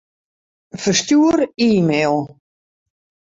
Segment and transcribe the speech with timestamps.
[0.81, 2.17] Ferstjoer e-mail.